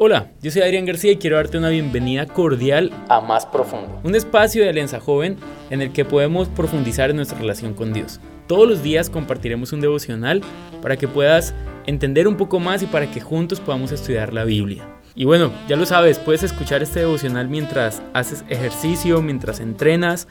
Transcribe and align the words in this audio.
Hola, 0.00 0.30
yo 0.40 0.52
soy 0.52 0.62
Adrián 0.62 0.86
García 0.86 1.10
y 1.10 1.16
quiero 1.16 1.34
darte 1.34 1.58
una 1.58 1.70
bienvenida 1.70 2.24
cordial 2.24 2.92
a 3.08 3.20
Más 3.20 3.46
Profundo, 3.46 4.00
un 4.04 4.14
espacio 4.14 4.62
de 4.62 4.68
Alianza 4.68 5.00
Joven 5.00 5.36
en 5.70 5.82
el 5.82 5.90
que 5.92 6.04
podemos 6.04 6.46
profundizar 6.46 7.10
en 7.10 7.16
nuestra 7.16 7.36
relación 7.36 7.74
con 7.74 7.92
Dios. 7.92 8.20
Todos 8.46 8.68
los 8.68 8.84
días 8.84 9.10
compartiremos 9.10 9.72
un 9.72 9.80
devocional 9.80 10.40
para 10.82 10.96
que 10.96 11.08
puedas 11.08 11.52
entender 11.86 12.28
un 12.28 12.36
poco 12.36 12.60
más 12.60 12.80
y 12.84 12.86
para 12.86 13.10
que 13.10 13.20
juntos 13.20 13.58
podamos 13.58 13.90
estudiar 13.90 14.32
la 14.32 14.44
Biblia. 14.44 14.88
Y 15.16 15.24
bueno, 15.24 15.50
ya 15.66 15.74
lo 15.74 15.84
sabes, 15.84 16.20
puedes 16.20 16.44
escuchar 16.44 16.80
este 16.80 17.00
devocional 17.00 17.48
mientras 17.48 18.00
haces 18.14 18.44
ejercicio, 18.48 19.20
mientras 19.20 19.58
entrenas 19.58 20.28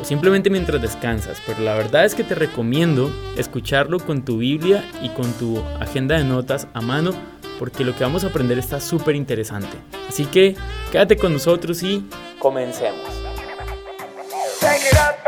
o 0.00 0.04
simplemente 0.04 0.48
mientras 0.48 0.80
descansas, 0.80 1.42
pero 1.44 1.60
la 1.62 1.74
verdad 1.74 2.04
es 2.04 2.14
que 2.14 2.22
te 2.22 2.36
recomiendo 2.36 3.10
escucharlo 3.36 3.98
con 3.98 4.24
tu 4.24 4.38
Biblia 4.38 4.84
y 5.02 5.08
con 5.08 5.32
tu 5.32 5.58
agenda 5.80 6.16
de 6.16 6.22
notas 6.22 6.68
a 6.72 6.80
mano 6.80 7.10
porque 7.58 7.84
lo 7.84 7.94
que 7.94 8.04
vamos 8.04 8.24
a 8.24 8.28
aprender 8.28 8.58
está 8.58 8.80
súper 8.80 9.16
interesante. 9.16 9.76
Así 10.08 10.24
que 10.26 10.56
quédate 10.92 11.16
con 11.16 11.32
nosotros 11.32 11.82
y 11.82 12.04
comencemos. 12.38 13.00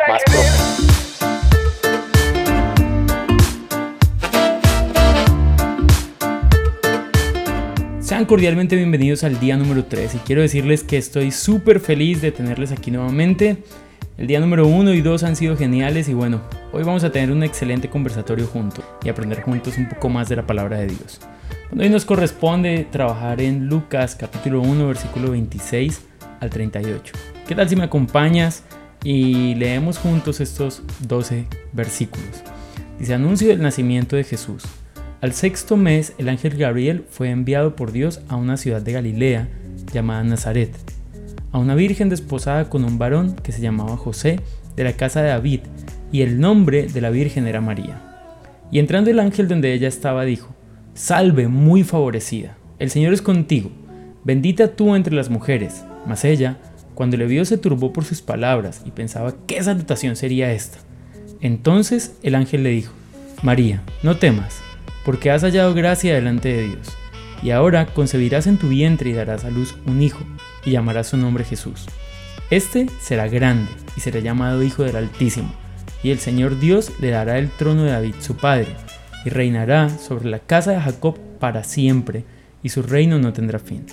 Más 0.08 0.22
Sean 8.00 8.24
cordialmente 8.24 8.74
bienvenidos 8.74 9.22
al 9.22 9.38
día 9.38 9.56
número 9.56 9.84
3 9.84 10.16
y 10.16 10.18
quiero 10.18 10.42
decirles 10.42 10.82
que 10.82 10.96
estoy 10.96 11.30
súper 11.30 11.78
feliz 11.78 12.20
de 12.20 12.32
tenerles 12.32 12.72
aquí 12.72 12.90
nuevamente. 12.90 13.58
El 14.18 14.26
día 14.26 14.40
número 14.40 14.66
1 14.66 14.94
y 14.94 15.00
2 15.00 15.22
han 15.22 15.36
sido 15.36 15.56
geniales 15.56 16.08
y 16.08 16.14
bueno, 16.14 16.42
hoy 16.72 16.82
vamos 16.82 17.04
a 17.04 17.12
tener 17.12 17.30
un 17.30 17.44
excelente 17.44 17.88
conversatorio 17.88 18.48
juntos 18.48 18.84
y 19.04 19.08
aprender 19.08 19.42
juntos 19.42 19.78
un 19.78 19.88
poco 19.88 20.08
más 20.08 20.28
de 20.28 20.36
la 20.36 20.44
palabra 20.44 20.78
de 20.78 20.88
Dios. 20.88 21.20
Hoy 21.78 21.88
nos 21.88 22.04
corresponde 22.04 22.84
trabajar 22.90 23.40
en 23.40 23.68
Lucas 23.68 24.16
capítulo 24.16 24.60
1 24.60 24.88
versículo 24.88 25.30
26 25.30 26.00
al 26.40 26.50
38. 26.50 27.14
¿Qué 27.46 27.54
tal 27.54 27.68
si 27.68 27.76
me 27.76 27.84
acompañas 27.84 28.64
y 29.04 29.54
leemos 29.54 29.96
juntos 29.96 30.40
estos 30.40 30.82
12 31.06 31.46
versículos? 31.72 32.42
Dice 32.98 33.14
anuncio 33.14 33.48
del 33.48 33.62
nacimiento 33.62 34.16
de 34.16 34.24
Jesús. 34.24 34.64
Al 35.20 35.32
sexto 35.32 35.76
mes 35.76 36.12
el 36.18 36.28
ángel 36.28 36.58
Gabriel 36.58 37.04
fue 37.08 37.30
enviado 37.30 37.76
por 37.76 37.92
Dios 37.92 38.20
a 38.28 38.34
una 38.34 38.56
ciudad 38.56 38.82
de 38.82 38.92
Galilea 38.92 39.48
llamada 39.92 40.24
Nazaret, 40.24 40.74
a 41.52 41.58
una 41.58 41.76
virgen 41.76 42.08
desposada 42.08 42.68
con 42.68 42.84
un 42.84 42.98
varón 42.98 43.36
que 43.36 43.52
se 43.52 43.62
llamaba 43.62 43.96
José 43.96 44.40
de 44.74 44.84
la 44.84 44.94
casa 44.94 45.22
de 45.22 45.28
David, 45.28 45.60
y 46.10 46.22
el 46.22 46.40
nombre 46.40 46.88
de 46.88 47.00
la 47.00 47.10
virgen 47.10 47.46
era 47.46 47.60
María. 47.60 48.02
Y 48.72 48.80
entrando 48.80 49.10
el 49.10 49.20
ángel 49.20 49.46
donde 49.46 49.72
ella 49.72 49.86
estaba 49.86 50.24
dijo, 50.24 50.54
Salve, 50.94 51.46
muy 51.46 51.84
favorecida, 51.84 52.56
el 52.80 52.90
Señor 52.90 53.12
es 53.12 53.22
contigo, 53.22 53.70
bendita 54.24 54.74
tú 54.74 54.96
entre 54.96 55.14
las 55.14 55.30
mujeres. 55.30 55.84
Mas 56.06 56.24
ella, 56.24 56.58
cuando 56.94 57.16
le 57.16 57.26
vio, 57.26 57.44
se 57.44 57.58
turbó 57.58 57.92
por 57.92 58.04
sus 58.04 58.22
palabras 58.22 58.82
y 58.84 58.90
pensaba 58.90 59.34
qué 59.46 59.62
salutación 59.62 60.16
sería 60.16 60.52
esta. 60.52 60.78
Entonces 61.40 62.16
el 62.22 62.34
ángel 62.34 62.64
le 62.64 62.70
dijo, 62.70 62.92
María, 63.42 63.82
no 64.02 64.16
temas, 64.16 64.60
porque 65.04 65.30
has 65.30 65.42
hallado 65.42 65.74
gracia 65.74 66.14
delante 66.14 66.48
de 66.48 66.68
Dios, 66.68 66.88
y 67.42 67.50
ahora 67.50 67.86
concebirás 67.86 68.46
en 68.46 68.58
tu 68.58 68.68
vientre 68.68 69.10
y 69.10 69.14
darás 69.14 69.44
a 69.44 69.50
luz 69.50 69.76
un 69.86 70.02
hijo, 70.02 70.20
y 70.64 70.72
llamarás 70.72 71.08
su 71.08 71.16
nombre 71.16 71.44
Jesús. 71.44 71.86
Este 72.50 72.86
será 73.00 73.28
grande 73.28 73.70
y 73.96 74.00
será 74.00 74.18
llamado 74.18 74.62
Hijo 74.62 74.82
del 74.82 74.96
Altísimo, 74.96 75.52
y 76.02 76.10
el 76.10 76.18
Señor 76.18 76.58
Dios 76.58 76.90
le 77.00 77.10
dará 77.10 77.38
el 77.38 77.48
trono 77.48 77.84
de 77.84 77.92
David 77.92 78.14
su 78.20 78.36
padre 78.36 78.74
y 79.24 79.30
reinará 79.30 79.88
sobre 79.88 80.30
la 80.30 80.38
casa 80.38 80.72
de 80.72 80.80
Jacob 80.80 81.18
para 81.38 81.64
siempre, 81.64 82.24
y 82.62 82.68
su 82.68 82.82
reino 82.82 83.18
no 83.18 83.32
tendrá 83.32 83.58
fin. 83.58 83.84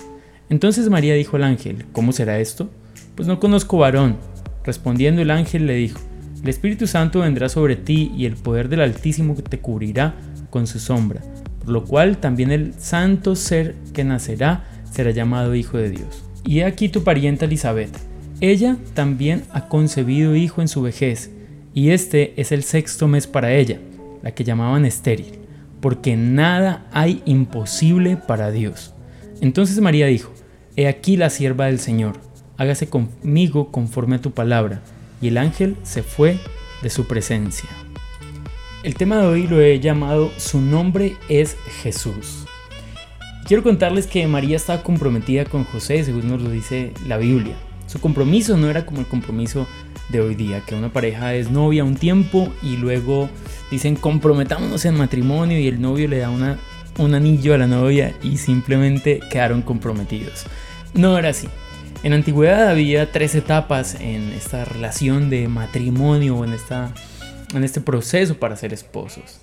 Entonces 0.50 0.88
María 0.88 1.14
dijo 1.14 1.36
al 1.36 1.44
ángel, 1.44 1.84
¿cómo 1.92 2.12
será 2.12 2.38
esto? 2.38 2.70
Pues 3.14 3.28
no 3.28 3.40
conozco 3.40 3.78
varón. 3.78 4.16
Respondiendo 4.64 5.22
el 5.22 5.30
ángel 5.30 5.66
le 5.66 5.74
dijo, 5.74 6.00
el 6.42 6.48
Espíritu 6.48 6.86
Santo 6.86 7.20
vendrá 7.20 7.48
sobre 7.48 7.76
ti 7.76 8.12
y 8.16 8.26
el 8.26 8.34
poder 8.34 8.68
del 8.68 8.80
Altísimo 8.80 9.34
te 9.34 9.58
cubrirá 9.58 10.14
con 10.50 10.66
su 10.66 10.78
sombra, 10.78 11.22
por 11.60 11.70
lo 11.70 11.84
cual 11.84 12.18
también 12.18 12.50
el 12.50 12.74
santo 12.74 13.34
ser 13.34 13.74
que 13.92 14.04
nacerá 14.04 14.64
será 14.90 15.10
llamado 15.10 15.54
Hijo 15.54 15.78
de 15.78 15.90
Dios. 15.90 16.24
Y 16.44 16.60
he 16.60 16.64
aquí 16.64 16.88
tu 16.88 17.02
parienta 17.02 17.46
Elizabeth. 17.46 17.96
Ella 18.40 18.76
también 18.94 19.42
ha 19.52 19.68
concebido 19.68 20.36
hijo 20.36 20.62
en 20.62 20.68
su 20.68 20.80
vejez, 20.80 21.30
y 21.74 21.90
este 21.90 22.40
es 22.40 22.52
el 22.52 22.62
sexto 22.62 23.08
mes 23.08 23.26
para 23.26 23.52
ella 23.52 23.80
la 24.22 24.32
que 24.32 24.44
llamaban 24.44 24.84
estéril, 24.84 25.38
porque 25.80 26.16
nada 26.16 26.86
hay 26.92 27.22
imposible 27.24 28.16
para 28.16 28.50
Dios. 28.50 28.94
Entonces 29.40 29.80
María 29.80 30.06
dijo, 30.06 30.32
He 30.76 30.86
aquí 30.86 31.16
la 31.16 31.30
sierva 31.30 31.66
del 31.66 31.80
Señor, 31.80 32.20
hágase 32.56 32.88
conmigo 32.88 33.72
conforme 33.72 34.16
a 34.16 34.20
tu 34.20 34.32
palabra. 34.32 34.80
Y 35.20 35.28
el 35.28 35.38
ángel 35.38 35.76
se 35.82 36.02
fue 36.02 36.38
de 36.82 36.90
su 36.90 37.06
presencia. 37.06 37.68
El 38.84 38.94
tema 38.94 39.18
de 39.18 39.26
hoy 39.26 39.46
lo 39.48 39.60
he 39.60 39.80
llamado 39.80 40.30
Su 40.36 40.60
nombre 40.60 41.16
es 41.28 41.56
Jesús. 41.82 42.44
Quiero 43.44 43.62
contarles 43.62 44.06
que 44.06 44.26
María 44.26 44.56
estaba 44.56 44.82
comprometida 44.82 45.44
con 45.46 45.64
José, 45.64 46.04
según 46.04 46.28
nos 46.28 46.42
lo 46.42 46.50
dice 46.50 46.92
la 47.06 47.16
Biblia. 47.16 47.56
Su 47.86 47.98
compromiso 48.00 48.56
no 48.56 48.68
era 48.68 48.84
como 48.84 49.00
el 49.00 49.06
compromiso 49.06 49.66
de 50.08 50.20
hoy 50.20 50.34
día, 50.34 50.62
que 50.66 50.74
una 50.74 50.92
pareja 50.92 51.34
es 51.34 51.50
novia 51.50 51.84
un 51.84 51.96
tiempo 51.96 52.52
y 52.62 52.76
luego 52.76 53.28
dicen 53.70 53.96
comprometámonos 53.96 54.84
en 54.84 54.96
matrimonio 54.96 55.58
y 55.58 55.66
el 55.66 55.80
novio 55.80 56.08
le 56.08 56.18
da 56.18 56.30
una, 56.30 56.58
un 56.98 57.14
anillo 57.14 57.54
a 57.54 57.58
la 57.58 57.66
novia 57.66 58.14
y 58.22 58.38
simplemente 58.38 59.20
quedaron 59.30 59.62
comprometidos. 59.62 60.46
No 60.94 61.18
era 61.18 61.30
así. 61.30 61.48
En 62.02 62.12
antigüedad 62.12 62.68
había 62.68 63.10
tres 63.10 63.34
etapas 63.34 63.96
en 64.00 64.30
esta 64.32 64.64
relación 64.64 65.30
de 65.30 65.48
matrimonio, 65.48 66.44
en, 66.44 66.52
esta, 66.52 66.92
en 67.54 67.64
este 67.64 67.80
proceso 67.80 68.36
para 68.38 68.56
ser 68.56 68.72
esposos. 68.72 69.40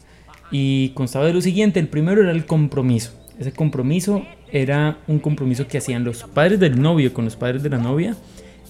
Y 0.51 0.89
constaba 0.89 1.25
de 1.25 1.33
lo 1.33 1.41
siguiente, 1.41 1.79
el 1.79 1.89
primero 1.89 2.21
era 2.21 2.31
el 2.31 2.45
compromiso. 2.45 3.11
Ese 3.37 3.51
compromiso 3.51 4.25
era 4.51 4.99
un 5.07 5.19
compromiso 5.19 5.67
que 5.67 5.79
hacían 5.79 6.05
los 6.05 6.23
padres 6.23 6.59
del 6.59 6.81
novio 6.81 7.13
con 7.13 7.25
los 7.25 7.35
padres 7.35 7.61
de 7.61 7.69
la 7.69 7.77
novia 7.77 8.15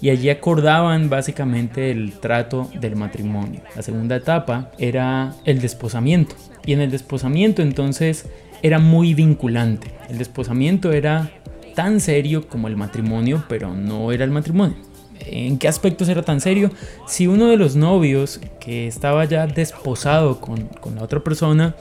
y 0.02 0.10
allí 0.10 0.30
acordaban 0.30 1.10
básicamente 1.10 1.92
el 1.92 2.14
trato 2.14 2.70
del 2.80 2.96
matrimonio. 2.96 3.62
La 3.76 3.82
segunda 3.82 4.16
etapa 4.16 4.72
era 4.78 5.34
el 5.46 5.62
desposamiento 5.62 6.36
y 6.66 6.74
en 6.74 6.82
el 6.82 6.92
desposamiento 6.92 7.62
entonces 7.62 8.28
era 8.62 8.80
muy 8.80 9.14
vinculante. 9.14 9.92
El 10.10 10.18
desposamiento 10.18 10.92
era 10.92 11.32
tan 11.76 12.00
serio 12.00 12.48
como 12.48 12.68
el 12.68 12.78
matrimonio, 12.78 13.44
pero 13.48 13.74
no 13.74 14.12
era 14.12 14.24
el 14.24 14.32
matrimonio. 14.32 14.78
¿En 15.20 15.58
qué 15.58 15.68
aspectos 15.68 16.10
era 16.10 16.24
tan 16.24 16.42
serio? 16.42 16.72
Si 17.08 17.28
uno 17.28 17.48
de 17.48 17.58
los 17.58 17.76
novios 17.76 18.40
que 18.60 18.88
estaba 18.88 19.26
ya 19.26 19.48
desposado 19.48 20.42
con, 20.42 20.66
con 20.66 20.96
la 20.96 21.04
otra 21.04 21.24
persona 21.24 21.76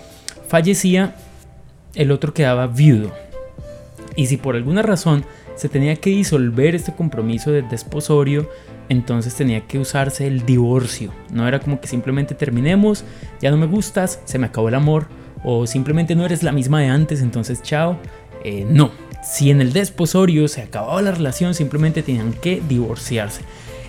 fallecía, 0.48 1.16
el 1.94 2.10
otro 2.10 2.32
quedaba 2.32 2.66
viudo. 2.66 3.12
Y 4.16 4.26
si 4.26 4.36
por 4.36 4.56
alguna 4.56 4.82
razón 4.82 5.24
se 5.56 5.68
tenía 5.68 5.96
que 5.96 6.10
disolver 6.10 6.74
este 6.74 6.94
compromiso 6.94 7.52
de 7.52 7.62
desposorio, 7.62 8.48
entonces 8.88 9.34
tenía 9.34 9.62
que 9.62 9.78
usarse 9.78 10.26
el 10.26 10.44
divorcio. 10.44 11.12
No 11.32 11.46
era 11.46 11.60
como 11.60 11.80
que 11.80 11.86
simplemente 11.86 12.34
terminemos, 12.34 13.04
ya 13.40 13.50
no 13.50 13.56
me 13.56 13.66
gustas, 13.66 14.20
se 14.24 14.38
me 14.38 14.46
acabó 14.46 14.68
el 14.68 14.74
amor, 14.74 15.06
o 15.44 15.66
simplemente 15.66 16.14
no 16.14 16.24
eres 16.24 16.42
la 16.42 16.52
misma 16.52 16.80
de 16.80 16.88
antes, 16.88 17.20
entonces 17.20 17.62
chao. 17.62 17.98
Eh, 18.44 18.66
no, 18.68 18.90
si 19.22 19.50
en 19.50 19.60
el 19.60 19.72
desposorio 19.72 20.48
se 20.48 20.62
acababa 20.62 21.00
la 21.02 21.12
relación, 21.12 21.54
simplemente 21.54 22.02
tenían 22.02 22.32
que 22.32 22.62
divorciarse. 22.68 23.42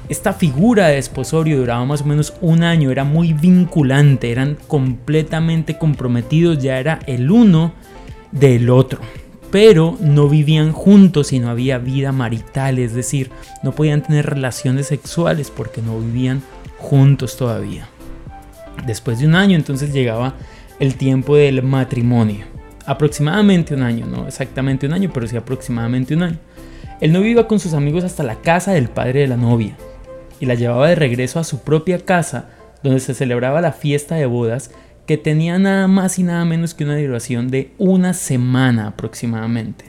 Esta 0.08 0.34
figura 0.34 0.88
de 0.88 0.96
desposorio 0.96 1.58
duraba 1.58 1.84
más 1.84 2.02
o 2.02 2.06
menos 2.06 2.34
un 2.40 2.64
año, 2.64 2.92
era 2.92 3.04
muy 3.04 3.34
vinculante, 3.34 4.32
eran 4.32 4.56
completamente 4.68 5.80
comprometidos, 5.80 6.60
ya 6.60 6.80
era 6.80 7.00
el 7.08 7.32
uno 7.32 7.74
del 8.32 8.70
otro 8.70 9.00
pero 9.52 9.98
no 10.02 10.28
vivían 10.28 10.72
juntos 10.72 11.34
y 11.34 11.40
no 11.40 11.50
había 11.50 11.78
vida 11.78 12.12
marital, 12.12 12.80
es 12.80 12.94
decir, 12.94 13.32
no 13.64 13.72
podían 13.74 14.04
tener 14.04 14.26
relaciones 14.26 14.88
sexuales 14.88 15.52
porque 15.52 15.82
no 15.82 16.00
vivían 16.00 16.42
juntos 16.78 17.38
todavía. 17.38 17.88
Después 18.86 19.20
de 19.20 19.28
un 19.28 19.36
año 19.36 19.56
entonces 19.56 19.94
llegaba 19.94 20.36
el 20.80 20.96
tiempo 20.96 21.36
del 21.36 21.64
matrimonio. 21.64 22.46
Aproximadamente 22.86 23.74
un 23.74 23.82
año, 23.82 24.06
no 24.06 24.28
exactamente 24.28 24.86
un 24.86 24.94
año, 24.94 25.10
pero 25.14 25.28
sí 25.28 25.36
aproximadamente 25.38 26.14
un 26.14 26.24
año. 26.24 26.38
El 27.02 27.12
novio 27.12 27.32
iba 27.32 27.48
con 27.48 27.60
sus 27.60 27.74
amigos 27.74 28.04
hasta 28.04 28.24
la 28.24 28.36
casa 28.36 28.74
del 28.74 28.90
padre 28.90 29.22
de 29.22 29.28
la 29.28 29.38
novia 29.38 29.76
y 30.40 30.46
la 30.46 30.56
llevaba 30.56 30.88
de 30.88 30.96
regreso 30.96 31.40
a 31.40 31.44
su 31.44 31.62
propia 31.62 32.00
casa 32.00 32.50
donde 32.84 33.00
se 33.00 33.14
celebraba 33.14 33.62
la 33.62 33.72
fiesta 33.72 34.16
de 34.16 34.26
bodas 34.26 34.72
que 35.06 35.18
tenía 35.18 35.60
nada 35.60 35.88
más 35.88 36.18
y 36.20 36.24
nada 36.24 36.46
menos 36.46 36.74
que 36.74 36.84
una 36.84 36.98
duración 36.98 37.50
de 37.50 37.72
una 37.78 38.14
semana 38.14 38.88
aproximadamente. 38.88 39.86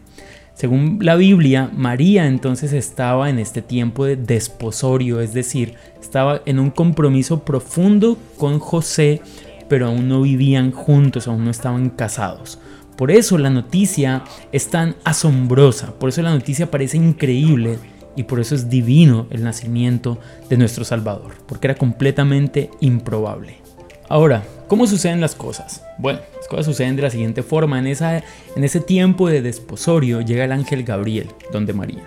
Según 0.54 1.00
la 1.02 1.16
Biblia, 1.16 1.70
María 1.74 2.26
entonces 2.26 2.72
estaba 2.72 3.28
en 3.28 3.38
este 3.38 3.60
tiempo 3.60 4.06
de 4.06 4.16
desposorio, 4.16 5.20
es 5.20 5.34
decir, 5.34 5.74
estaba 6.00 6.40
en 6.46 6.58
un 6.58 6.70
compromiso 6.70 7.44
profundo 7.44 8.16
con 8.38 8.58
José, 8.58 9.20
pero 9.68 9.88
aún 9.88 10.08
no 10.08 10.22
vivían 10.22 10.72
juntos, 10.72 11.28
aún 11.28 11.44
no 11.44 11.50
estaban 11.50 11.90
casados. 11.90 12.58
Por 12.96 13.10
eso 13.10 13.36
la 13.36 13.50
noticia 13.50 14.24
es 14.52 14.68
tan 14.68 14.96
asombrosa, 15.04 15.92
por 15.98 16.08
eso 16.08 16.22
la 16.22 16.30
noticia 16.30 16.70
parece 16.70 16.96
increíble 16.96 17.78
y 18.16 18.22
por 18.22 18.40
eso 18.40 18.54
es 18.54 18.70
divino 18.70 19.26
el 19.30 19.44
nacimiento 19.44 20.18
de 20.48 20.56
nuestro 20.56 20.84
Salvador, 20.84 21.34
porque 21.46 21.66
era 21.66 21.74
completamente 21.74 22.70
improbable. 22.80 23.65
Ahora, 24.08 24.44
¿cómo 24.68 24.86
suceden 24.86 25.20
las 25.20 25.34
cosas? 25.34 25.82
Bueno, 25.98 26.20
las 26.36 26.46
cosas 26.46 26.66
suceden 26.66 26.94
de 26.94 27.02
la 27.02 27.10
siguiente 27.10 27.42
forma. 27.42 27.78
En, 27.78 27.88
esa, 27.88 28.18
en 28.18 28.64
ese 28.64 28.80
tiempo 28.80 29.28
de 29.28 29.42
desposorio 29.42 30.20
llega 30.20 30.44
el 30.44 30.52
ángel 30.52 30.84
Gabriel, 30.84 31.28
donde 31.52 31.72
María, 31.72 32.04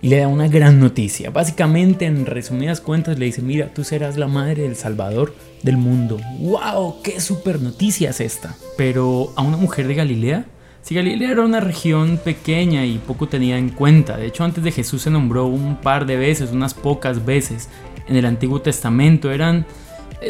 y 0.00 0.08
le 0.10 0.18
da 0.18 0.28
una 0.28 0.46
gran 0.46 0.78
noticia. 0.78 1.30
Básicamente, 1.30 2.06
en 2.06 2.26
resumidas 2.26 2.80
cuentas, 2.80 3.18
le 3.18 3.26
dice, 3.26 3.42
mira, 3.42 3.72
tú 3.74 3.82
serás 3.82 4.16
la 4.16 4.28
madre 4.28 4.62
del 4.62 4.76
Salvador 4.76 5.34
del 5.62 5.76
mundo. 5.76 6.20
¡Wow! 6.38 7.02
¡Qué 7.02 7.20
super 7.20 7.60
noticia 7.60 8.10
es 8.10 8.20
esta! 8.20 8.54
Pero 8.76 9.32
a 9.34 9.42
una 9.42 9.56
mujer 9.56 9.88
de 9.88 9.94
Galilea, 9.96 10.44
si 10.82 10.94
Galilea 10.94 11.32
era 11.32 11.42
una 11.42 11.60
región 11.60 12.18
pequeña 12.18 12.84
y 12.84 12.98
poco 12.98 13.26
tenida 13.26 13.56
en 13.56 13.70
cuenta, 13.70 14.18
de 14.18 14.26
hecho 14.26 14.44
antes 14.44 14.62
de 14.62 14.70
Jesús 14.70 15.02
se 15.02 15.10
nombró 15.10 15.46
un 15.46 15.76
par 15.80 16.04
de 16.04 16.16
veces, 16.16 16.52
unas 16.52 16.74
pocas 16.74 17.24
veces 17.24 17.70
en 18.06 18.16
el 18.16 18.26
Antiguo 18.26 18.60
Testamento, 18.60 19.32
eran, 19.32 19.64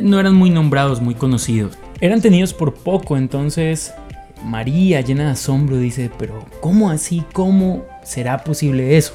no 0.02 0.20
eran 0.20 0.34
muy 0.34 0.50
nombrados, 0.50 1.00
muy 1.00 1.14
conocidos. 1.14 1.78
Eran 2.00 2.20
tenidos 2.20 2.52
por 2.52 2.74
poco, 2.74 3.16
entonces 3.16 3.94
María, 4.44 5.00
llena 5.00 5.24
de 5.24 5.30
asombro, 5.30 5.78
dice, 5.78 6.10
pero 6.18 6.44
¿cómo 6.60 6.90
así? 6.90 7.24
¿Cómo 7.32 7.84
será 8.04 8.44
posible 8.44 8.96
eso? 8.96 9.14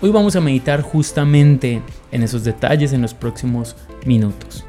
Hoy 0.00 0.10
vamos 0.10 0.34
a 0.34 0.40
meditar 0.40 0.82
justamente 0.82 1.82
en 2.10 2.22
esos 2.22 2.42
detalles 2.42 2.92
en 2.92 3.02
los 3.02 3.14
próximos 3.14 3.76
minutos. 4.04 4.64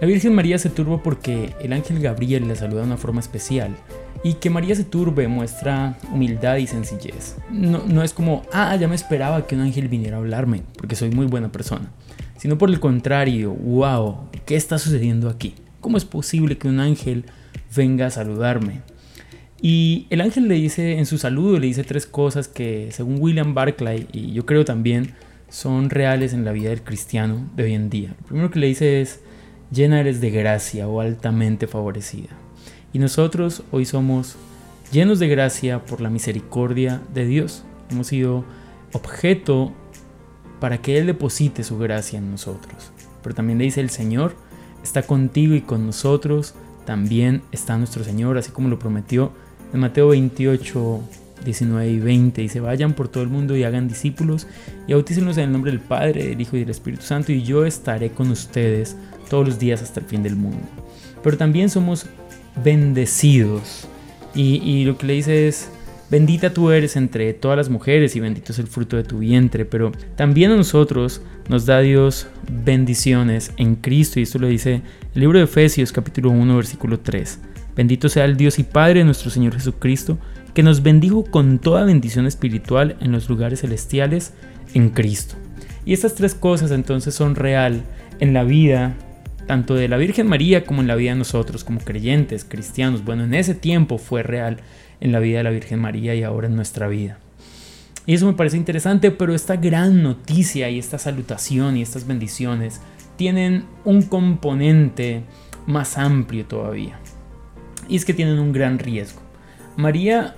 La 0.00 0.06
Virgen 0.06 0.34
María 0.34 0.58
se 0.58 0.68
turba 0.68 1.02
porque 1.02 1.54
el 1.60 1.72
ángel 1.72 2.00
Gabriel 2.00 2.48
la 2.48 2.56
saluda 2.56 2.80
de 2.80 2.86
una 2.86 2.96
forma 2.96 3.20
especial 3.20 3.74
y 4.22 4.34
que 4.34 4.50
María 4.50 4.74
se 4.74 4.84
turbe 4.84 5.28
muestra 5.28 5.96
humildad 6.12 6.56
y 6.56 6.66
sencillez. 6.66 7.36
No, 7.50 7.82
no 7.86 8.02
es 8.02 8.12
como, 8.12 8.42
ah, 8.52 8.74
ya 8.76 8.88
me 8.88 8.94
esperaba 8.94 9.46
que 9.46 9.54
un 9.54 9.60
ángel 9.60 9.88
viniera 9.88 10.16
a 10.16 10.20
hablarme, 10.20 10.62
porque 10.76 10.96
soy 10.96 11.10
muy 11.10 11.26
buena 11.26 11.52
persona. 11.52 11.90
Sino 12.36 12.58
por 12.58 12.68
el 12.68 12.80
contrario, 12.80 13.52
wow, 13.52 14.28
¿qué 14.44 14.56
está 14.56 14.78
sucediendo 14.78 15.28
aquí? 15.28 15.54
¿Cómo 15.80 15.96
es 15.96 16.04
posible 16.04 16.58
que 16.58 16.68
un 16.68 16.80
ángel 16.80 17.24
venga 17.74 18.06
a 18.06 18.10
saludarme? 18.10 18.82
Y 19.60 20.06
el 20.10 20.20
ángel 20.20 20.48
le 20.48 20.54
dice, 20.54 20.98
en 20.98 21.06
su 21.06 21.18
saludo, 21.18 21.58
le 21.58 21.66
dice 21.66 21.82
tres 21.82 22.06
cosas 22.06 22.46
que 22.48 22.88
según 22.92 23.16
William 23.20 23.54
Barclay, 23.54 24.06
y 24.12 24.32
yo 24.32 24.44
creo 24.44 24.64
también, 24.64 25.14
son 25.48 25.90
reales 25.90 26.32
en 26.32 26.44
la 26.44 26.52
vida 26.52 26.70
del 26.70 26.82
cristiano 26.82 27.48
de 27.56 27.64
hoy 27.64 27.74
en 27.74 27.88
día. 27.88 28.14
Lo 28.20 28.26
primero 28.26 28.50
que 28.50 28.58
le 28.58 28.66
dice 28.66 29.00
es, 29.00 29.20
llena 29.70 30.00
eres 30.00 30.20
de 30.20 30.30
gracia 30.30 30.88
o 30.88 31.00
altamente 31.00 31.66
favorecida. 31.66 32.28
Y 32.92 32.98
nosotros 32.98 33.62
hoy 33.70 33.84
somos 33.84 34.36
llenos 34.92 35.18
de 35.18 35.28
gracia 35.28 35.84
por 35.84 36.00
la 36.00 36.10
misericordia 36.10 37.00
de 37.14 37.26
Dios. 37.26 37.64
Hemos 37.90 38.08
sido 38.08 38.44
objeto 38.92 39.72
para 40.60 40.78
que 40.78 40.98
Él 40.98 41.06
deposite 41.06 41.64
su 41.64 41.78
gracia 41.78 42.18
en 42.18 42.30
nosotros. 42.30 42.92
Pero 43.22 43.34
también 43.34 43.58
le 43.58 43.64
dice 43.64 43.80
el 43.80 43.90
Señor, 43.90 44.34
está 44.82 45.02
contigo 45.02 45.54
y 45.54 45.60
con 45.60 45.86
nosotros 45.86 46.54
también 46.84 47.42
está 47.52 47.76
nuestro 47.76 48.04
Señor, 48.04 48.38
así 48.38 48.52
como 48.52 48.68
lo 48.68 48.78
prometió 48.78 49.32
en 49.72 49.80
Mateo 49.80 50.08
28, 50.08 51.00
19 51.44 51.88
y 51.90 51.98
20. 51.98 52.42
Dice, 52.42 52.60
vayan 52.60 52.94
por 52.94 53.08
todo 53.08 53.22
el 53.22 53.28
mundo 53.28 53.56
y 53.56 53.64
hagan 53.64 53.88
discípulos 53.88 54.46
y 54.86 54.92
bautícenlos 54.92 55.36
en 55.38 55.44
el 55.44 55.52
nombre 55.52 55.72
del 55.72 55.80
Padre, 55.80 56.28
del 56.28 56.40
Hijo 56.40 56.56
y 56.56 56.60
del 56.60 56.70
Espíritu 56.70 57.02
Santo 57.02 57.32
y 57.32 57.42
yo 57.42 57.66
estaré 57.66 58.10
con 58.10 58.30
ustedes 58.30 58.96
todos 59.28 59.46
los 59.46 59.58
días 59.58 59.82
hasta 59.82 60.00
el 60.00 60.06
fin 60.06 60.22
del 60.22 60.36
mundo. 60.36 60.62
Pero 61.22 61.36
también 61.36 61.68
somos 61.68 62.06
bendecidos. 62.62 63.88
Y, 64.34 64.84
lo 64.84 64.98
que 64.98 65.06
le 65.06 65.12
dice 65.14 65.48
es, 65.48 65.70
bendita 66.10 66.52
tú 66.52 66.70
eres 66.70 66.96
entre 66.96 67.32
todas 67.34 67.56
las 67.56 67.68
mujeres 67.68 68.16
y 68.16 68.20
bendito 68.20 68.52
es 68.52 68.58
el 68.58 68.66
fruto 68.66 68.96
de 68.96 69.04
tu 69.04 69.18
vientre. 69.18 69.64
Pero 69.64 69.92
también 70.16 70.50
a 70.50 70.56
nosotros 70.56 71.22
nos 71.48 71.66
da 71.66 71.80
Dios 71.80 72.26
bendiciones 72.64 73.52
en 73.56 73.76
Cristo. 73.76 74.20
Y 74.20 74.24
esto 74.24 74.38
lo 74.38 74.48
dice 74.48 74.82
el 75.14 75.20
libro 75.20 75.38
de 75.38 75.44
Efesios 75.44 75.92
capítulo 75.92 76.30
1 76.30 76.56
versículo 76.56 77.00
3. 77.00 77.40
Bendito 77.74 78.08
sea 78.08 78.24
el 78.24 78.36
Dios 78.36 78.58
y 78.58 78.62
Padre 78.62 79.00
de 79.00 79.04
nuestro 79.04 79.30
Señor 79.30 79.54
Jesucristo, 79.54 80.18
que 80.54 80.62
nos 80.62 80.82
bendijo 80.82 81.24
con 81.24 81.58
toda 81.58 81.84
bendición 81.84 82.26
espiritual 82.26 82.96
en 83.00 83.12
los 83.12 83.28
lugares 83.28 83.60
celestiales 83.60 84.32
en 84.72 84.88
Cristo. 84.88 85.34
Y 85.84 85.92
estas 85.92 86.14
tres 86.14 86.34
cosas 86.34 86.70
entonces 86.70 87.14
son 87.14 87.34
real 87.34 87.82
en 88.18 88.32
la 88.32 88.44
vida 88.44 88.96
tanto 89.46 89.74
de 89.74 89.88
la 89.88 89.96
Virgen 89.96 90.26
María 90.26 90.64
como 90.64 90.80
en 90.80 90.88
la 90.88 90.96
vida 90.96 91.12
de 91.12 91.18
nosotros 91.18 91.64
como 91.64 91.80
creyentes, 91.80 92.44
cristianos. 92.44 93.04
Bueno, 93.04 93.24
en 93.24 93.34
ese 93.34 93.54
tiempo 93.54 93.98
fue 93.98 94.22
real 94.22 94.58
en 95.00 95.12
la 95.12 95.20
vida 95.20 95.38
de 95.38 95.44
la 95.44 95.50
Virgen 95.50 95.80
María 95.80 96.14
y 96.14 96.22
ahora 96.22 96.46
en 96.46 96.56
nuestra 96.56 96.88
vida. 96.88 97.18
Y 98.06 98.14
eso 98.14 98.26
me 98.26 98.34
parece 98.34 98.56
interesante, 98.56 99.10
pero 99.10 99.34
esta 99.34 99.56
gran 99.56 100.02
noticia 100.02 100.70
y 100.70 100.78
esta 100.78 100.98
salutación 100.98 101.76
y 101.76 101.82
estas 101.82 102.06
bendiciones 102.06 102.80
tienen 103.16 103.64
un 103.84 104.02
componente 104.02 105.24
más 105.66 105.98
amplio 105.98 106.46
todavía. 106.46 106.98
Y 107.88 107.96
es 107.96 108.04
que 108.04 108.14
tienen 108.14 108.38
un 108.38 108.52
gran 108.52 108.78
riesgo. 108.78 109.20
María 109.76 110.36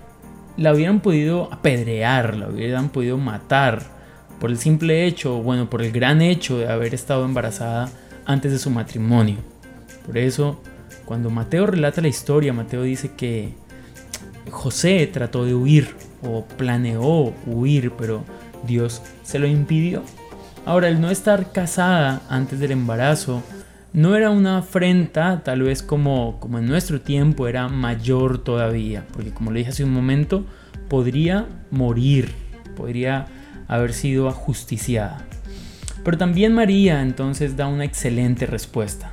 la 0.57 0.73
hubieran 0.73 1.01
podido 1.01 1.53
apedrear, 1.53 2.37
la 2.37 2.49
hubieran 2.49 2.89
podido 2.89 3.19
matar 3.19 3.83
por 4.41 4.51
el 4.51 4.59
simple 4.59 5.07
hecho, 5.07 5.43
bueno, 5.43 5.69
por 5.69 5.83
el 5.83 5.93
gran 5.93 6.23
hecho 6.23 6.59
de 6.59 6.69
haber 6.69 6.95
estado 6.95 7.25
embarazada 7.25 7.91
antes 8.25 8.53
de 8.53 8.59
su 8.59 8.71
matrimonio. 8.71 9.37
Por 10.07 10.17
eso, 10.17 10.61
cuando 11.05 11.31
Mateo 11.31 11.67
relata 11.67 12.01
la 12.01 12.09
historia, 12.09 12.53
Mateo 12.53 12.83
dice 12.83 13.13
que 13.17 13.53
José 14.51 15.09
trató 15.13 15.45
de 15.45 15.55
huir 15.55 15.95
o 16.23 16.45
planeó 16.45 17.33
huir, 17.47 17.93
pero 17.93 18.25
Dios 18.67 19.03
se 19.23 19.39
lo 19.39 19.47
impidió. 19.47 20.03
Ahora, 20.67 20.89
el 20.89 21.01
no 21.01 21.11
estar 21.11 21.53
casada 21.53 22.23
antes 22.29 22.61
del 22.61 22.73
embarazo 22.73 23.43
no 23.93 24.17
era 24.17 24.31
una 24.31 24.59
afrenta, 24.59 25.43
tal 25.43 25.63
vez 25.63 25.83
como, 25.83 26.39
como 26.41 26.59
en 26.59 26.67
nuestro 26.67 27.01
tiempo 27.01 27.49
era 27.49 27.69
mayor 27.69 28.39
todavía, 28.39 29.07
porque 29.13 29.31
como 29.31 29.51
le 29.51 29.61
dije 29.61 29.71
hace 29.71 29.85
un 29.85 29.93
momento, 29.93 30.45
podría 30.89 31.47
morir, 31.71 32.33
podría 32.77 33.27
haber 33.67 33.93
sido 33.93 34.29
ajusticiada. 34.29 35.25
Pero 36.05 36.19
también 36.19 36.55
María 36.55 37.03
entonces 37.03 37.57
da 37.57 37.67
una 37.67 37.85
excelente 37.85 38.47
respuesta. 38.47 39.13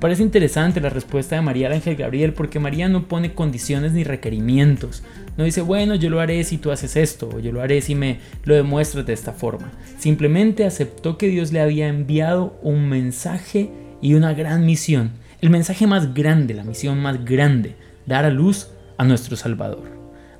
Parece 0.00 0.22
interesante 0.22 0.80
la 0.80 0.90
respuesta 0.90 1.34
de 1.34 1.42
María 1.42 1.70
ángel 1.70 1.96
Gabriel 1.96 2.32
porque 2.32 2.60
María 2.60 2.88
no 2.88 3.08
pone 3.08 3.34
condiciones 3.34 3.92
ni 3.92 4.04
requerimientos. 4.04 5.02
No 5.36 5.42
dice, 5.42 5.60
bueno, 5.60 5.96
yo 5.96 6.08
lo 6.08 6.20
haré 6.20 6.44
si 6.44 6.56
tú 6.56 6.70
haces 6.70 6.94
esto, 6.94 7.28
o 7.34 7.40
yo 7.40 7.50
lo 7.50 7.62
haré 7.62 7.80
si 7.80 7.96
me 7.96 8.20
lo 8.44 8.54
demuestras 8.54 9.06
de 9.06 9.12
esta 9.12 9.32
forma. 9.32 9.72
Simplemente 9.98 10.64
aceptó 10.64 11.18
que 11.18 11.26
Dios 11.26 11.52
le 11.52 11.60
había 11.60 11.88
enviado 11.88 12.58
un 12.62 12.88
mensaje 12.88 13.70
y 14.00 14.14
una 14.14 14.34
gran 14.34 14.64
misión. 14.64 15.10
El 15.40 15.50
mensaje 15.50 15.88
más 15.88 16.14
grande, 16.14 16.54
la 16.54 16.64
misión 16.64 17.00
más 17.00 17.24
grande, 17.24 17.74
dar 18.06 18.24
a 18.24 18.30
luz 18.30 18.68
a 18.98 19.04
nuestro 19.04 19.36
Salvador. 19.36 19.90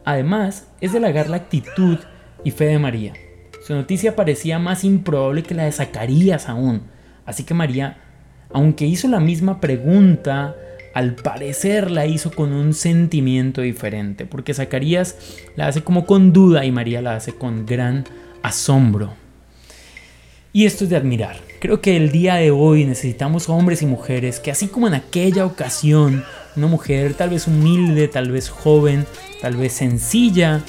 Además, 0.05 0.69
es 0.81 0.93
de 0.93 0.99
halagar 0.99 1.29
la 1.29 1.37
actitud 1.37 1.99
y 2.45 2.53
fe 2.53 2.67
de 2.67 2.79
María. 2.79 3.13
Su 3.67 3.75
noticia 3.75 4.15
parecía 4.15 4.61
más 4.61 4.85
improbable 4.85 5.43
que 5.43 5.55
la 5.55 5.65
de 5.65 5.73
Zacarías 5.73 6.49
aún. 6.49 6.83
Así 7.27 7.43
que 7.43 7.55
María, 7.55 7.99
aunque 8.53 8.87
hizo 8.87 9.09
la 9.09 9.21
misma 9.21 9.61
pregunta, 9.61 10.57
al 10.95 11.15
parecer 11.15 11.91
la 11.91 12.07
hizo 12.07 12.31
con 12.31 12.53
un 12.53 12.75
sentimiento 12.75 13.61
diferente, 13.61 14.27
porque 14.27 14.55
Zacarías 14.55 15.17
la 15.55 15.69
hace 15.69 15.83
como 15.83 16.07
con 16.07 16.33
duda 16.33 16.65
y 16.65 16.73
María 16.73 17.03
la 17.03 17.17
hace 17.17 17.35
con 17.35 17.67
gran 17.67 18.05
asombro. 18.43 19.15
Y 20.53 20.65
esto 20.65 20.85
es 20.85 20.91
de 20.91 20.97
admirar. 20.97 21.37
Creo 21.61 21.81
que 21.81 21.97
el 21.97 22.11
día 22.11 22.37
de 22.37 22.51
hoy 22.51 22.85
necesitamos 22.85 23.49
hombres 23.49 23.83
y 23.83 23.87
mujeres 23.87 24.41
que 24.41 24.51
así 24.51 24.69
como 24.69 24.89
en 24.89 24.95
aquella 24.95 25.45
ocasión, 25.45 26.25
una 26.57 26.67
mujer 26.67 27.15
tal 27.15 27.31
vez 27.31 27.47
humilde, 27.47 28.09
tal 28.09 28.31
vez 28.31 28.49
joven, 28.49 29.07
tal 29.41 29.57
vez 29.57 29.75
sencilla, 29.75 30.63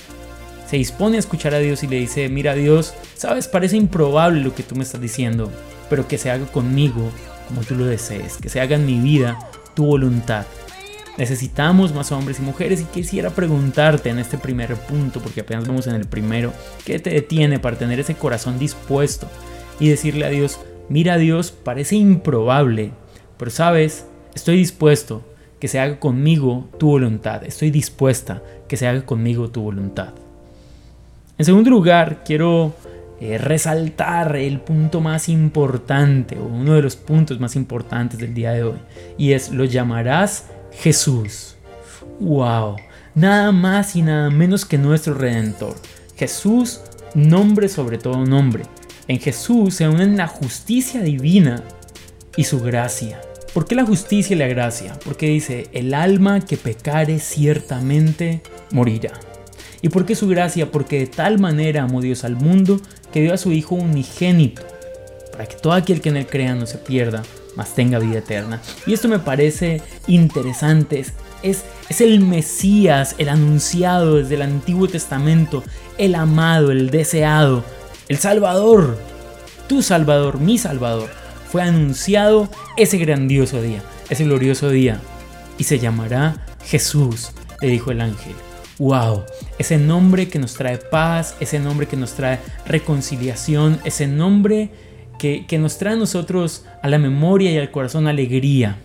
se 0.67 0.77
dispone 0.77 1.15
a 1.15 1.19
escuchar 1.19 1.55
a 1.55 1.59
Dios 1.59 1.81
y 1.81 1.87
le 1.87 1.95
dice, 1.95 2.29
mira 2.29 2.53
Dios, 2.53 2.93
sabes, 3.15 3.47
parece 3.47 3.77
improbable 3.77 4.41
lo 4.41 4.53
que 4.53 4.61
tú 4.61 4.75
me 4.75 4.83
estás 4.83 5.01
diciendo, 5.01 5.51
pero 5.89 6.07
que 6.07 6.19
se 6.19 6.29
haga 6.29 6.45
conmigo 6.45 7.09
como 7.49 7.63
tú 7.63 7.75
lo 7.75 7.85
desees, 7.85 8.37
que 8.37 8.47
se 8.47 8.61
haga 8.61 8.77
en 8.77 8.85
mi 8.85 8.99
vida 8.99 9.37
tu 9.73 9.85
voluntad. 9.85 10.45
Necesitamos 11.17 11.93
más 11.93 12.13
hombres 12.13 12.39
y 12.39 12.43
mujeres 12.43 12.79
y 12.79 12.85
quisiera 12.85 13.31
preguntarte 13.31 14.09
en 14.09 14.19
este 14.19 14.37
primer 14.37 14.75
punto, 14.75 15.19
porque 15.19 15.41
apenas 15.41 15.67
vamos 15.67 15.87
en 15.87 15.95
el 15.95 16.05
primero, 16.05 16.53
¿qué 16.85 16.99
te 16.99 17.09
detiene 17.09 17.59
para 17.59 17.77
tener 17.77 17.99
ese 17.99 18.15
corazón 18.15 18.57
dispuesto 18.57 19.27
y 19.81 19.89
decirle 19.89 20.25
a 20.25 20.29
Dios, 20.29 20.59
mira 20.87 21.17
Dios, 21.17 21.51
parece 21.51 21.97
improbable, 21.97 22.91
pero 23.37 23.51
sabes, 23.51 24.05
estoy 24.33 24.57
dispuesto 24.57 25.23
que 25.59 25.67
se 25.67 25.79
haga 25.79 25.99
conmigo 25.99 26.69
tu 26.77 26.87
voluntad, 26.87 27.43
estoy 27.43 27.69
dispuesta 27.71 28.41
que 28.69 28.77
se 28.77 28.87
haga 28.87 29.05
conmigo 29.05 29.49
tu 29.49 29.61
voluntad. 29.61 30.13
En 31.37 31.45
segundo 31.45 31.69
lugar, 31.69 32.23
quiero 32.23 32.73
eh, 33.21 33.37
resaltar 33.37 34.35
el 34.35 34.59
punto 34.61 35.01
más 35.01 35.29
importante 35.29 36.37
o 36.37 36.45
uno 36.45 36.73
de 36.73 36.81
los 36.81 36.95
puntos 36.95 37.39
más 37.39 37.55
importantes 37.55 38.19
del 38.19 38.33
día 38.33 38.51
de 38.51 38.63
hoy 38.63 38.79
y 39.17 39.33
es 39.33 39.51
lo 39.51 39.65
llamarás 39.65 40.45
Jesús. 40.71 41.55
¡Wow! 42.19 42.75
nada 43.15 43.51
más 43.51 43.95
y 43.95 44.01
nada 44.01 44.29
menos 44.29 44.65
que 44.65 44.77
nuestro 44.77 45.13
Redentor. 45.13 45.75
Jesús, 46.15 46.81
nombre 47.13 47.67
sobre 47.69 47.97
todo 47.97 48.25
nombre. 48.25 48.63
En 49.07 49.19
Jesús 49.19 49.75
se 49.75 49.87
unen 49.87 50.17
la 50.17 50.27
justicia 50.27 51.01
divina 51.01 51.63
y 52.35 52.43
su 52.43 52.61
gracia. 52.61 53.21
¿Por 53.53 53.65
qué 53.65 53.75
la 53.75 53.85
justicia 53.85 54.35
y 54.35 54.39
la 54.39 54.47
gracia? 54.47 54.97
Porque 55.03 55.27
dice, 55.27 55.67
el 55.73 55.93
alma 55.93 56.39
que 56.41 56.57
pecare 56.57 57.19
ciertamente 57.19 58.41
morirá. 58.71 59.13
¿Y 59.81 59.89
por 59.89 60.05
qué 60.05 60.15
su 60.15 60.27
gracia? 60.27 60.71
Porque 60.71 60.99
de 60.99 61.07
tal 61.07 61.39
manera 61.39 61.83
amó 61.83 62.01
Dios 62.01 62.23
al 62.23 62.35
mundo 62.35 62.79
que 63.11 63.21
dio 63.21 63.33
a 63.33 63.37
su 63.37 63.51
Hijo 63.51 63.75
unigénito, 63.75 64.61
para 65.31 65.45
que 65.45 65.55
todo 65.55 65.73
aquel 65.73 66.01
que 66.01 66.09
en 66.09 66.17
él 66.17 66.27
crea 66.27 66.55
no 66.55 66.65
se 66.65 66.77
pierda, 66.77 67.23
mas 67.55 67.75
tenga 67.75 67.99
vida 67.99 68.19
eterna. 68.19 68.61
Y 68.85 68.93
esto 68.93 69.07
me 69.07 69.19
parece 69.19 69.81
interesante, 70.07 70.99
es, 70.99 71.13
es, 71.43 71.63
es 71.89 72.01
el 72.01 72.19
Mesías, 72.19 73.15
el 73.17 73.29
anunciado 73.29 74.15
desde 74.15 74.35
el 74.35 74.41
Antiguo 74.43 74.87
Testamento, 74.87 75.63
el 75.97 76.15
amado, 76.15 76.71
el 76.71 76.89
deseado, 76.89 77.63
el 78.07 78.17
Salvador, 78.17 78.97
tu 79.67 79.81
Salvador, 79.81 80.39
mi 80.39 80.57
Salvador 80.57 81.09
fue 81.49 81.63
anunciado 81.63 82.47
ese 82.77 82.97
grandioso 82.97 83.61
día, 83.61 83.81
ese 84.09 84.23
glorioso 84.23 84.69
día, 84.69 85.01
y 85.57 85.63
se 85.63 85.79
llamará 85.79 86.35
Jesús, 86.63 87.31
le 87.61 87.69
dijo 87.69 87.91
el 87.91 88.01
ángel. 88.01 88.35
¡Wow! 88.79 89.25
Ese 89.57 89.77
nombre 89.77 90.29
que 90.29 90.39
nos 90.39 90.53
trae 90.53 90.77
paz, 90.77 91.35
ese 91.41 91.59
nombre 91.59 91.85
que 91.85 91.97
nos 91.97 92.13
trae 92.13 92.39
reconciliación, 92.65 93.77
ese 93.83 94.07
nombre 94.07 94.69
que, 95.19 95.45
que 95.45 95.59
nos 95.59 95.77
trae 95.77 95.95
a 95.95 95.97
nosotros 95.97 96.65
a 96.81 96.87
la 96.87 96.97
memoria 96.97 97.51
y 97.51 97.57
al 97.57 97.71
corazón 97.71 98.07
alegría. 98.07 98.77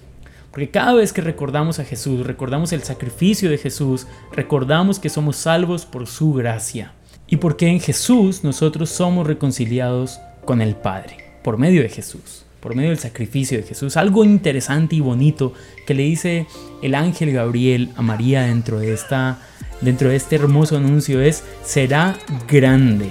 Porque 0.51 0.71
cada 0.71 0.95
vez 0.95 1.13
que 1.13 1.21
recordamos 1.21 1.79
a 1.79 1.85
Jesús, 1.85 2.27
recordamos 2.27 2.73
el 2.73 2.83
sacrificio 2.83 3.51
de 3.51 3.59
Jesús, 3.59 4.09
recordamos 4.33 4.99
que 4.99 5.11
somos 5.11 5.37
salvos 5.37 5.87
por 5.87 6.09
su 6.09 6.33
gracia. 6.33 6.93
Y 7.29 7.37
porque 7.37 7.69
en 7.69 7.81
Jesús 7.81 8.43
nosotros 8.43 8.91
somos 8.91 9.27
reconciliados 9.27 10.19
con 10.45 10.61
el 10.61 10.75
Padre, 10.75 11.19
por 11.43 11.57
medio 11.57 11.83
de 11.83 11.89
Jesús 11.89 12.45
por 12.65 12.75
medio 12.75 12.89
del 12.89 12.99
sacrificio 12.99 13.59
de 13.59 13.65
Jesús. 13.65 13.99
Algo 13.99 14.25
interesante 14.25 14.97
y 14.97 15.01
bonito 15.01 15.53
que 15.87 15.93
le 15.93 16.05
dice 16.05 16.47
el 16.81 16.95
ángel 16.95 17.31
Gabriel 17.31 17.91
a 17.95 18.01
María 18.01 18.41
dentro 18.41 18.79
de, 18.79 18.95
esta, 18.95 19.39
dentro 19.85 20.09
de 20.09 20.17
este 20.17 20.37
hermoso 20.37 20.77
anuncio 20.77 21.21
es, 21.21 21.45
será 21.63 22.17
grande. 22.49 23.11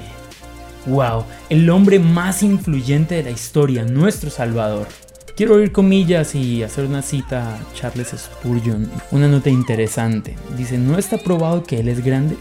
¡Wow! 0.85 1.23
El 1.49 1.69
hombre 1.69 1.99
más 1.99 2.43
influyente 2.43 3.15
de 3.15 3.23
la 3.23 3.31
historia, 3.31 3.85
nuestro 3.85 4.29
Salvador. 4.29 4.87
Quiero 5.37 5.55
oír 5.55 5.71
comillas 5.71 6.35
y 6.35 6.61
hacer 6.61 6.85
una 6.85 7.01
cita 7.01 7.55
a 7.55 7.73
Charles 7.73 8.13
Spurgeon, 8.15 8.89
una 9.11 9.27
nota 9.27 9.49
interesante. 9.49 10.35
Dice, 10.57 10.77
¿no 10.77 10.97
está 10.97 11.17
probado 11.17 11.63
que 11.63 11.79
Él 11.79 11.87
es 11.87 12.03
grande? 12.03 12.35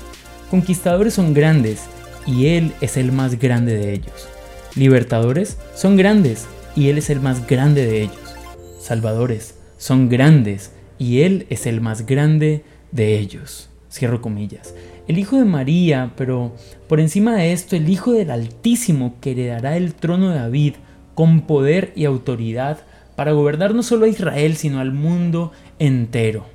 Conquistadores 0.51 1.15
son 1.15 1.33
grandes 1.33 1.85
y 2.27 2.49
Él 2.49 2.75
es 2.81 2.97
el 2.97 3.13
más 3.13 3.39
grande 3.39 3.77
de 3.77 3.95
ellos. 3.95 4.29
Libertadores 4.75 5.57
son 5.75 5.97
grandes 5.97 6.47
y 6.77 6.89
Él 6.89 6.99
es 6.99 7.09
el 7.11 7.21
más 7.21 7.47
grande 7.47 7.87
de 7.87 8.03
ellos. 8.03 8.37
Salvadores 8.81 9.55
son 9.79 10.09
grandes 10.09 10.73
y 10.99 11.23
Él 11.23 11.47
es 11.49 11.67
el 11.67 11.81
más 11.81 12.05
grande 12.05 12.65
de 12.91 13.19
ellos. 13.19 13.72
Cierro 13.93 14.23
comillas. 14.23 14.75
El 15.07 15.19
Hijo 15.19 15.37
de 15.37 15.45
María, 15.45 16.13
pero 16.17 16.55
por 16.89 16.99
encima 16.99 17.37
de 17.37 17.53
esto, 17.53 17.77
el 17.77 17.91
Hijo 17.91 18.13
del 18.13 18.31
Altísimo 18.31 19.17
que 19.21 19.33
heredará 19.33 19.77
el 19.77 19.95
trono 19.95 20.31
de 20.31 20.39
David 20.39 20.75
con 21.15 21.43
poder 21.43 21.93
y 21.95 22.07
autoridad 22.07 22.79
para 23.17 23.33
gobernar 23.33 23.75
no 23.75 23.83
solo 23.83 24.07
a 24.07 24.09
Israel, 24.09 24.57
sino 24.57 24.81
al 24.81 24.93
mundo 24.93 25.53
entero. 25.79 26.47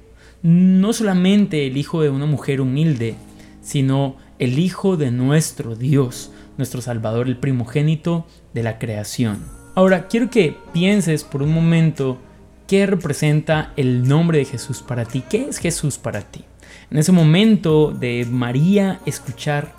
No 0.41 0.93
solamente 0.93 1.67
el 1.67 1.77
Hijo 1.77 2.01
de 2.01 2.09
una 2.09 2.25
mujer 2.25 2.59
humilde, 2.59 3.13
sino 3.61 4.15
el 4.39 4.57
Hijo 4.57 4.97
de 4.97 5.11
nuestro 5.11 5.75
Dios, 5.75 6.31
nuestro 6.57 6.81
Salvador, 6.81 7.27
el 7.27 7.37
primogénito 7.37 8.25
de 8.55 8.63
la 8.63 8.79
creación. 8.79 9.45
Ahora, 9.75 10.07
quiero 10.07 10.31
que 10.31 10.57
pienses 10.73 11.23
por 11.23 11.43
un 11.43 11.53
momento 11.53 12.17
qué 12.65 12.87
representa 12.87 13.73
el 13.77 14.07
nombre 14.07 14.39
de 14.39 14.45
Jesús 14.45 14.81
para 14.81 15.05
ti. 15.05 15.23
¿Qué 15.29 15.49
es 15.49 15.59
Jesús 15.59 15.99
para 15.99 16.21
ti? 16.21 16.45
En 16.91 16.97
ese 16.97 17.11
momento 17.11 17.91
de 17.91 18.25
María 18.29 18.99
escuchar, 19.05 19.73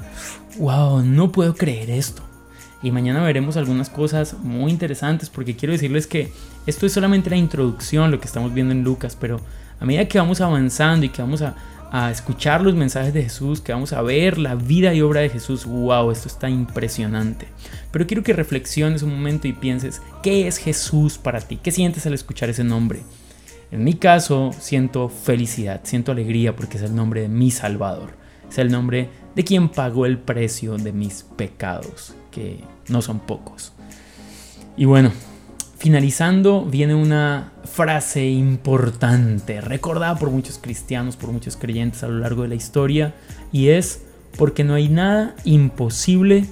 wow, 0.58 1.02
no 1.02 1.32
puedo 1.32 1.54
creer 1.54 1.90
esto. 1.90 2.22
Y 2.82 2.90
mañana 2.92 3.22
veremos 3.22 3.56
algunas 3.56 3.90
cosas 3.90 4.36
muy 4.42 4.70
interesantes 4.70 5.30
porque 5.30 5.56
quiero 5.56 5.72
decirles 5.72 6.06
que 6.06 6.32
esto 6.66 6.86
es 6.86 6.92
solamente 6.92 7.30
la 7.30 7.36
introducción, 7.36 8.10
lo 8.10 8.20
que 8.20 8.26
estamos 8.26 8.54
viendo 8.54 8.72
en 8.72 8.84
Lucas, 8.84 9.16
pero 9.18 9.40
a 9.80 9.84
medida 9.84 10.06
que 10.06 10.18
vamos 10.18 10.40
avanzando 10.40 11.04
y 11.04 11.08
que 11.08 11.22
vamos 11.22 11.42
a 11.42 12.10
escuchar 12.10 12.60
los 12.60 12.74
mensajes 12.74 13.14
de 13.14 13.22
Jesús, 13.22 13.60
que 13.60 13.72
vamos 13.72 13.92
a 13.92 14.02
ver 14.02 14.38
la 14.38 14.54
vida 14.54 14.92
y 14.94 15.00
obra 15.00 15.22
de 15.22 15.30
Jesús. 15.30 15.64
¡Wow! 15.64 16.10
Esto 16.10 16.28
está 16.28 16.50
impresionante. 16.50 17.48
Pero 17.90 18.06
quiero 18.06 18.22
que 18.22 18.32
reflexiones 18.34 19.02
un 19.02 19.10
momento 19.10 19.48
y 19.48 19.54
pienses, 19.54 20.02
¿qué 20.22 20.46
es 20.46 20.58
Jesús 20.58 21.16
para 21.16 21.40
ti? 21.40 21.56
¿Qué 21.56 21.72
sientes 21.72 22.06
al 22.06 22.14
escuchar 22.14 22.50
ese 22.50 22.62
nombre? 22.62 23.00
En 23.70 23.84
mi 23.84 23.94
caso, 23.94 24.50
siento 24.58 25.08
felicidad, 25.08 25.80
siento 25.84 26.12
alegría 26.12 26.56
porque 26.56 26.78
es 26.78 26.82
el 26.82 26.94
nombre 26.94 27.22
de 27.22 27.28
mi 27.28 27.50
Salvador. 27.50 28.10
Es 28.50 28.58
el 28.58 28.70
nombre 28.70 29.10
de 29.34 29.44
quien 29.44 29.68
pagó 29.68 30.06
el 30.06 30.18
precio 30.18 30.76
de 30.76 30.92
mis 30.92 31.22
pecados, 31.36 32.14
que 32.30 32.60
no 32.88 33.02
son 33.02 33.20
pocos. 33.20 33.72
Y 34.76 34.86
bueno, 34.86 35.12
Finalizando, 35.78 36.64
viene 36.64 36.96
una 36.96 37.52
frase 37.62 38.26
importante, 38.26 39.60
recordada 39.60 40.16
por 40.18 40.32
muchos 40.32 40.58
cristianos, 40.58 41.14
por 41.14 41.30
muchos 41.30 41.56
creyentes 41.56 42.02
a 42.02 42.08
lo 42.08 42.18
largo 42.18 42.42
de 42.42 42.48
la 42.48 42.56
historia, 42.56 43.14
y 43.52 43.68
es 43.68 44.02
porque 44.36 44.64
no 44.64 44.74
hay 44.74 44.88
nada 44.88 45.36
imposible 45.44 46.46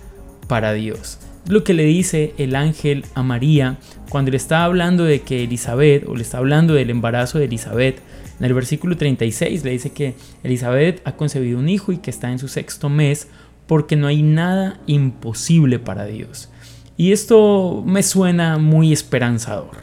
para 0.47 0.75
Dios. 0.75 1.19
Lo 1.49 1.65
que 1.65 1.75
le 1.75 1.83
dice 1.83 2.35
el 2.39 2.55
ángel 2.55 3.05
a 3.15 3.25
María 3.25 3.79
cuando 4.09 4.31
le 4.31 4.37
está 4.37 4.65
hablando 4.65 5.05
de 5.05 5.21
que 5.21 5.45
Elizabeth, 5.45 6.07
o 6.09 6.15
le 6.15 6.23
está 6.23 6.39
hablando 6.39 6.75
del 6.75 6.91
embarazo 6.91 7.39
de 7.39 7.47
Elizabeth, 7.47 8.01
en 8.39 8.45
el 8.45 8.55
versículo 8.55 8.97
36 8.97 9.65
le 9.65 9.71
dice 9.71 9.91
que 9.91 10.15
Elizabeth 10.43 11.01
ha 11.05 11.13
concebido 11.13 11.59
un 11.59 11.69
hijo 11.69 11.93
y 11.93 11.99
que 11.99 12.11
está 12.11 12.31
en 12.31 12.39
su 12.39 12.49
sexto 12.49 12.89
mes, 12.89 13.29
porque 13.67 13.97
no 13.97 14.07
hay 14.07 14.23
nada 14.23 14.81
imposible 14.87 15.79
para 15.79 16.05
Dios. 16.05 16.51
Y 16.97 17.13
esto 17.13 17.83
me 17.87 18.03
suena 18.03 18.59
muy 18.59 18.93
esperanzador, 18.93 19.77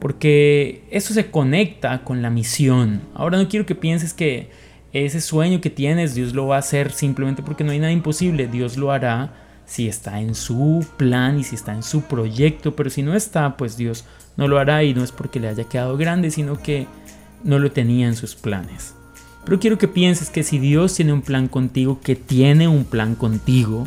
porque 0.00 0.84
eso 0.90 1.12
se 1.12 1.30
conecta 1.30 2.04
con 2.04 2.22
la 2.22 2.30
misión. 2.30 3.02
Ahora 3.14 3.38
no 3.38 3.48
quiero 3.48 3.66
que 3.66 3.74
pienses 3.74 4.14
que 4.14 4.50
ese 4.92 5.20
sueño 5.20 5.60
que 5.60 5.68
tienes 5.68 6.14
Dios 6.14 6.34
lo 6.34 6.46
va 6.46 6.56
a 6.56 6.60
hacer 6.60 6.92
simplemente 6.92 7.42
porque 7.42 7.64
no 7.64 7.72
hay 7.72 7.78
nada 7.78 7.92
imposible. 7.92 8.46
Dios 8.46 8.76
lo 8.76 8.92
hará 8.92 9.34
si 9.66 9.88
está 9.88 10.20
en 10.20 10.34
su 10.34 10.86
plan 10.96 11.38
y 11.38 11.44
si 11.44 11.56
está 11.56 11.74
en 11.74 11.82
su 11.82 12.02
proyecto, 12.02 12.76
pero 12.76 12.88
si 12.88 13.02
no 13.02 13.14
está, 13.14 13.56
pues 13.56 13.76
Dios 13.76 14.04
no 14.36 14.48
lo 14.48 14.58
hará 14.58 14.84
y 14.84 14.94
no 14.94 15.02
es 15.02 15.12
porque 15.12 15.40
le 15.40 15.48
haya 15.48 15.64
quedado 15.64 15.96
grande, 15.96 16.30
sino 16.30 16.62
que 16.62 16.86
no 17.42 17.58
lo 17.58 17.72
tenía 17.72 18.06
en 18.06 18.16
sus 18.16 18.34
planes. 18.34 18.94
Pero 19.44 19.60
quiero 19.60 19.78
que 19.78 19.88
pienses 19.88 20.30
que 20.30 20.42
si 20.42 20.58
Dios 20.58 20.94
tiene 20.94 21.12
un 21.12 21.22
plan 21.22 21.48
contigo, 21.48 22.00
que 22.00 22.16
tiene 22.16 22.68
un 22.68 22.84
plan 22.84 23.14
contigo, 23.14 23.86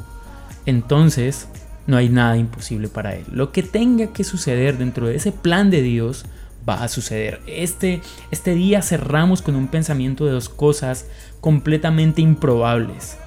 entonces 0.65 1.47
no 1.87 1.97
hay 1.97 2.09
nada 2.09 2.37
imposible 2.37 2.87
para 2.87 3.15
Él. 3.15 3.25
Lo 3.31 3.51
que 3.51 3.63
tenga 3.63 4.07
que 4.13 4.23
suceder 4.23 4.77
dentro 4.77 5.07
de 5.07 5.15
ese 5.15 5.31
plan 5.31 5.69
de 5.69 5.81
Dios 5.81 6.25
va 6.67 6.83
a 6.83 6.87
suceder. 6.87 7.41
Este, 7.47 8.01
este 8.31 8.53
día 8.53 8.81
cerramos 8.81 9.41
con 9.41 9.55
un 9.55 9.67
pensamiento 9.67 10.25
de 10.25 10.31
dos 10.31 10.49
cosas 10.49 11.07
completamente 11.41 12.21
improbables. 12.21 13.17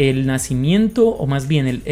El 0.00 0.24
nacimiento, 0.24 1.08
o 1.08 1.26
más 1.26 1.46
bien 1.46 1.82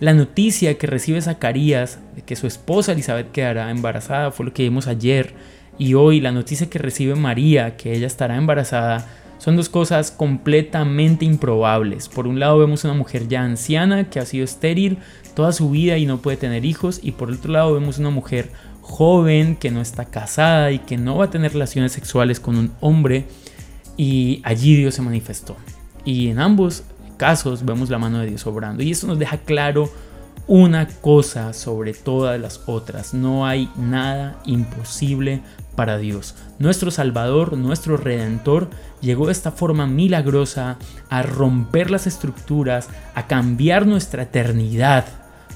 la 0.00 0.14
noticia 0.14 0.78
que 0.78 0.86
recibe 0.86 1.20
Zacarías 1.20 1.98
de 2.16 2.22
que 2.22 2.36
su 2.36 2.46
esposa 2.46 2.92
Elizabeth 2.92 3.30
quedará 3.32 3.70
embarazada, 3.70 4.30
fue 4.30 4.46
lo 4.46 4.54
que 4.54 4.62
vimos 4.62 4.86
ayer. 4.86 5.34
Y 5.76 5.92
hoy 5.92 6.22
la 6.22 6.32
noticia 6.32 6.70
que 6.70 6.78
recibe 6.78 7.14
María, 7.14 7.76
que 7.76 7.92
ella 7.92 8.06
estará 8.06 8.38
embarazada, 8.38 9.06
son 9.36 9.56
dos 9.56 9.68
cosas 9.68 10.10
completamente 10.10 11.26
improbables. 11.26 12.08
Por 12.08 12.26
un 12.26 12.40
lado 12.40 12.58
vemos 12.58 12.82
una 12.84 12.94
mujer 12.94 13.28
ya 13.28 13.42
anciana 13.42 14.08
que 14.08 14.18
ha 14.18 14.24
sido 14.24 14.46
estéril 14.46 14.96
toda 15.34 15.52
su 15.52 15.68
vida 15.68 15.98
y 15.98 16.06
no 16.06 16.22
puede 16.22 16.38
tener 16.38 16.64
hijos. 16.64 16.98
Y 17.02 17.12
por 17.12 17.30
otro 17.30 17.52
lado 17.52 17.74
vemos 17.74 17.98
una 17.98 18.08
mujer 18.08 18.48
joven 18.80 19.56
que 19.56 19.70
no 19.70 19.82
está 19.82 20.06
casada 20.06 20.72
y 20.72 20.78
que 20.78 20.96
no 20.96 21.18
va 21.18 21.26
a 21.26 21.30
tener 21.30 21.52
relaciones 21.52 21.92
sexuales 21.92 22.40
con 22.40 22.56
un 22.56 22.72
hombre. 22.80 23.26
Y 23.98 24.40
allí 24.44 24.76
Dios 24.76 24.94
se 24.94 25.02
manifestó. 25.02 25.58
Y 26.06 26.28
en 26.28 26.40
ambos 26.40 26.84
casos 27.22 27.64
vemos 27.64 27.88
la 27.88 28.00
mano 28.00 28.18
de 28.18 28.26
Dios 28.26 28.44
obrando. 28.48 28.82
Y 28.82 28.90
esto 28.90 29.06
nos 29.06 29.16
deja 29.16 29.38
claro 29.38 29.88
una 30.48 30.88
cosa 30.88 31.52
sobre 31.52 31.92
todas 31.92 32.40
las 32.40 32.62
otras. 32.66 33.14
No 33.14 33.46
hay 33.46 33.70
nada 33.76 34.40
imposible 34.44 35.40
para 35.76 35.98
Dios. 35.98 36.34
Nuestro 36.58 36.90
Salvador, 36.90 37.56
nuestro 37.56 37.96
Redentor, 37.96 38.70
llegó 39.00 39.26
de 39.26 39.32
esta 39.32 39.52
forma 39.52 39.86
milagrosa 39.86 40.78
a 41.10 41.22
romper 41.22 41.92
las 41.92 42.08
estructuras, 42.08 42.88
a 43.14 43.28
cambiar 43.28 43.86
nuestra 43.86 44.24
eternidad 44.24 45.04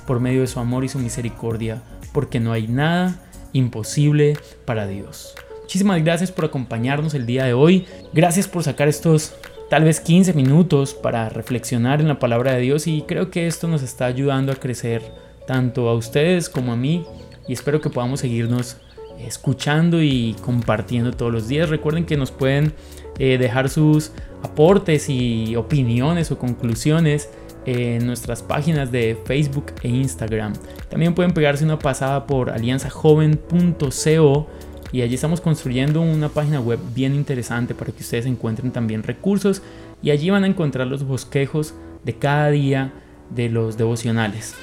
por 0.06 0.20
medio 0.20 0.42
de 0.42 0.46
su 0.46 0.60
amor 0.60 0.84
y 0.84 0.88
su 0.88 1.00
misericordia, 1.00 1.82
porque 2.12 2.38
no 2.38 2.52
hay 2.52 2.68
nada 2.68 3.16
imposible 3.52 4.38
para 4.66 4.86
Dios. 4.86 5.34
Muchísimas 5.62 6.00
gracias 6.04 6.30
por 6.30 6.44
acompañarnos 6.44 7.14
el 7.14 7.26
día 7.26 7.42
de 7.42 7.54
hoy. 7.54 7.86
Gracias 8.12 8.46
por 8.46 8.62
sacar 8.62 8.86
estos 8.86 9.34
tal 9.68 9.84
vez 9.84 10.00
15 10.00 10.32
minutos 10.34 10.94
para 10.94 11.28
reflexionar 11.28 12.00
en 12.00 12.08
la 12.08 12.18
palabra 12.18 12.52
de 12.52 12.60
Dios 12.60 12.86
y 12.86 13.02
creo 13.02 13.30
que 13.30 13.46
esto 13.46 13.68
nos 13.68 13.82
está 13.82 14.06
ayudando 14.06 14.52
a 14.52 14.56
crecer 14.56 15.02
tanto 15.46 15.88
a 15.88 15.94
ustedes 15.94 16.48
como 16.48 16.72
a 16.72 16.76
mí 16.76 17.04
y 17.48 17.52
espero 17.52 17.80
que 17.80 17.90
podamos 17.90 18.20
seguirnos 18.20 18.76
escuchando 19.18 20.02
y 20.02 20.36
compartiendo 20.42 21.12
todos 21.12 21.32
los 21.32 21.48
días. 21.48 21.68
Recuerden 21.68 22.04
que 22.04 22.16
nos 22.16 22.30
pueden 22.30 22.74
eh, 23.18 23.38
dejar 23.38 23.68
sus 23.68 24.12
aportes 24.42 25.08
y 25.08 25.56
opiniones 25.56 26.30
o 26.30 26.38
conclusiones 26.38 27.30
en 27.64 28.06
nuestras 28.06 28.42
páginas 28.42 28.92
de 28.92 29.18
Facebook 29.24 29.72
e 29.82 29.88
Instagram. 29.88 30.52
También 30.88 31.14
pueden 31.14 31.32
pegarse 31.32 31.64
una 31.64 31.78
pasada 31.78 32.26
por 32.26 32.50
alianzajoven.co 32.50 34.46
y 34.92 35.02
allí 35.02 35.14
estamos 35.14 35.40
construyendo 35.40 36.00
una 36.00 36.28
página 36.28 36.60
web 36.60 36.78
bien 36.94 37.14
interesante 37.14 37.74
para 37.74 37.92
que 37.92 38.02
ustedes 38.02 38.26
encuentren 38.26 38.70
también 38.70 39.02
recursos 39.02 39.62
y 40.02 40.10
allí 40.10 40.30
van 40.30 40.44
a 40.44 40.46
encontrar 40.46 40.86
los 40.86 41.04
bosquejos 41.04 41.74
de 42.04 42.14
cada 42.14 42.50
día 42.50 42.92
de 43.30 43.48
los 43.48 43.76
devocionales. 43.76 44.54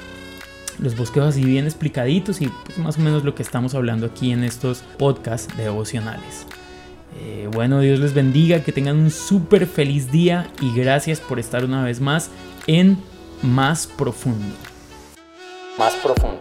Los 0.78 0.96
bosquejos 0.96 1.30
así 1.30 1.44
bien 1.44 1.66
explicaditos 1.66 2.40
y 2.40 2.48
pues, 2.48 2.78
más 2.78 2.98
o 2.98 3.00
menos 3.00 3.24
lo 3.24 3.34
que 3.34 3.42
estamos 3.42 3.74
hablando 3.74 4.06
aquí 4.06 4.32
en 4.32 4.42
estos 4.42 4.82
podcasts 4.98 5.56
devocionales. 5.56 6.46
Eh, 7.20 7.48
bueno, 7.52 7.80
Dios 7.80 8.00
les 8.00 8.12
bendiga, 8.12 8.64
que 8.64 8.72
tengan 8.72 8.96
un 8.96 9.10
súper 9.10 9.66
feliz 9.66 10.10
día 10.10 10.48
y 10.60 10.74
gracias 10.74 11.20
por 11.20 11.38
estar 11.38 11.64
una 11.64 11.84
vez 11.84 12.00
más 12.00 12.30
en 12.66 12.98
Más 13.42 13.86
Profundo. 13.86 14.56
Más 15.78 15.94
Profundo. 15.94 16.40